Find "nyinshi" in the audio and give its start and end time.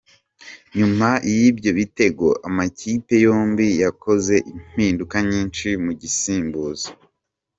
5.29-5.67